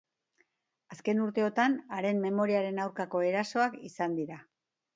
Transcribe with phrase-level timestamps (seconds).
[0.95, 4.43] Azken urteotan, haren memoriaren aurkako erasoak izan dira.